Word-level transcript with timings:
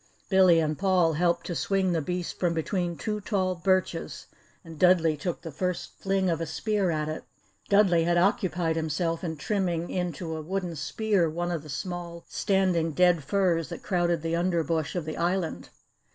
Billy 0.29 0.59
and 0.59 0.79
Paul 0.79 1.13
helped 1.13 1.45
to 1.45 1.53
swing 1.53 1.91
the 1.91 2.01
beast 2.01 2.39
from 2.39 2.55
between 2.55 2.97
two 2.97 3.19
tall 3.21 3.53
birches 3.53 4.25
and 4.65 4.79
Dudley 4.79 5.15
took 5.15 5.43
the 5.43 5.51
first 5.51 5.91
fling 5.99 6.27
of 6.27 6.41
a 6.41 6.47
spear 6.47 6.89
at 6.89 7.07
it. 7.07 7.23
Dudley 7.69 8.03
had 8.05 8.17
occupied 8.17 8.75
himself 8.77 9.23
in 9.23 9.37
trimming 9.37 9.91
into 9.91 10.35
a 10.35 10.41
wooden 10.41 10.75
spear 10.75 11.29
one 11.29 11.51
of 11.51 11.61
the 11.61 11.69
small 11.69 12.25
standing 12.27 12.93
dead 12.93 13.23
firs 13.23 13.69
that 13.69 13.83
crowded 13.83 14.23
the 14.23 14.35
underbush 14.35 14.95
of 14.95 15.05
the 15.05 15.17
island. 15.17 15.69